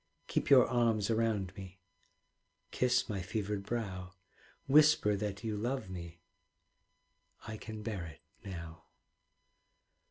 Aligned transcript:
Keep 0.25 0.49
your 0.49 0.67
arms 0.67 1.11
around 1.11 1.55
me, 1.55 1.79
Kiss 2.71 3.07
my 3.07 3.21
fevered 3.21 3.61
brow, 3.61 4.15
Whisper 4.65 5.15
that 5.15 5.43
you 5.43 5.55
love 5.55 5.91
me 5.91 6.21
I 7.47 7.55
can 7.57 7.83
bear 7.83 8.05
it 8.07 8.21
now. 8.43 8.85